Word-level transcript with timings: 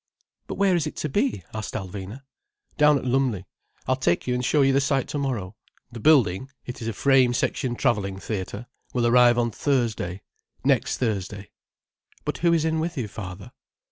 "But 0.47 0.55
where 0.55 0.75
is 0.75 0.87
it 0.87 0.95
to 0.95 1.09
be?" 1.09 1.43
asked 1.53 1.75
Alvina. 1.75 2.23
"Down 2.75 2.97
at 2.97 3.05
Lumley. 3.05 3.45
I'll 3.87 3.95
take 3.95 4.25
you 4.25 4.33
and 4.33 4.43
show 4.43 4.63
you 4.63 4.73
the 4.73 4.81
site 4.81 5.07
tomorrow. 5.07 5.55
The 5.91 5.99
building—it 5.99 6.81
is 6.81 6.87
a 6.87 6.93
frame 6.93 7.35
section 7.35 7.75
travelling 7.75 8.17
theatre—will 8.19 9.05
arrive 9.05 9.37
on 9.37 9.51
Thursday—next 9.51 10.97
Thursday." 10.97 11.51
"But 12.25 12.39
who 12.39 12.51
is 12.51 12.65
in 12.65 12.79
with 12.79 12.97
you, 12.97 13.07
father?" 13.07 13.51